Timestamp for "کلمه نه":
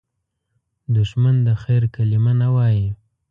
1.95-2.47